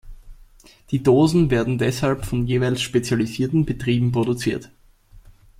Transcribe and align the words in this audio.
Die 0.89 1.03
Dosen 1.03 1.51
werden 1.51 1.77
deshalb 1.77 2.25
von 2.25 2.47
jeweils 2.47 2.81
spezialisierten 2.81 3.65
Betrieben 3.65 4.11
produziert. 4.11 4.71